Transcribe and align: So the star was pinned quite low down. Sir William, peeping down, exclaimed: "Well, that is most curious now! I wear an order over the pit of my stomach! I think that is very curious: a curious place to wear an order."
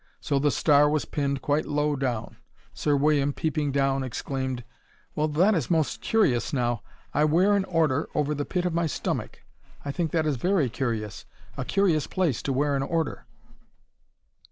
So 0.19 0.39
the 0.39 0.49
star 0.49 0.89
was 0.89 1.05
pinned 1.05 1.43
quite 1.43 1.67
low 1.67 1.95
down. 1.95 2.37
Sir 2.73 2.95
William, 2.95 3.33
peeping 3.33 3.71
down, 3.71 4.01
exclaimed: 4.03 4.63
"Well, 5.13 5.27
that 5.27 5.53
is 5.53 5.69
most 5.69 6.01
curious 6.01 6.51
now! 6.51 6.81
I 7.13 7.23
wear 7.23 7.55
an 7.55 7.65
order 7.65 8.09
over 8.15 8.33
the 8.33 8.43
pit 8.43 8.65
of 8.65 8.73
my 8.73 8.87
stomach! 8.87 9.43
I 9.85 9.91
think 9.91 10.09
that 10.09 10.25
is 10.25 10.37
very 10.37 10.69
curious: 10.71 11.25
a 11.55 11.63
curious 11.65 12.07
place 12.07 12.41
to 12.41 12.51
wear 12.51 12.75
an 12.75 12.81
order." 12.81 13.27